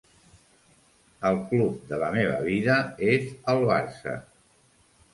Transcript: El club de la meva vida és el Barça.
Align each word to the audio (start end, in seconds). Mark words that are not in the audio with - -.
El 1.29 1.37
club 1.51 1.77
de 1.93 2.01
la 2.05 2.11
meva 2.17 2.41
vida 2.49 2.81
és 3.15 3.31
el 3.57 3.67
Barça. 3.77 4.21